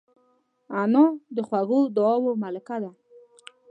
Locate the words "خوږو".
1.47-1.79